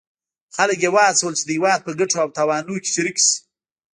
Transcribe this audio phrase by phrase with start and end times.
[0.55, 3.33] خلک یې وهڅول چې د هیواد په ګټو او تاوانونو کې شریک شي.